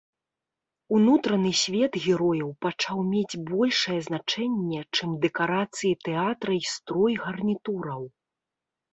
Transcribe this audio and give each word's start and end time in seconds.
Унутраны 0.99 1.49
свет 1.63 1.97
герояў 2.05 2.47
пачаў 2.65 2.97
мець 3.09 3.35
большае 3.51 3.97
значэнне, 4.07 4.79
чым 4.97 5.09
дэкарацыі 5.25 5.91
тэатра 6.07 6.53
і 6.55 6.63
строй 6.73 7.13
гарнітураў. 7.27 8.01